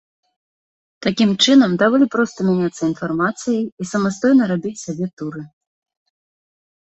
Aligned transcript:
Такім 1.05 1.29
чынам 1.45 1.71
даволі 1.81 2.05
проста 2.15 2.37
мяняцца 2.47 2.81
інфармацыяй 2.91 3.61
і 3.85 3.89
самастойна 3.91 4.43
рабіць 4.53 4.75
сабе 4.85 5.07
туры. 5.23 5.43